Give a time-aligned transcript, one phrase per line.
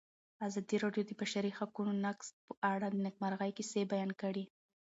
[0.47, 4.45] ازادي راډیو د د بشري حقونو نقض په اړه د نېکمرغۍ کیسې بیان کړې.